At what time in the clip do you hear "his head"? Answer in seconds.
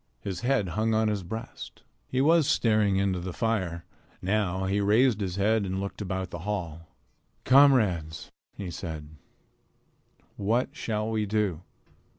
0.21-0.69, 5.21-5.63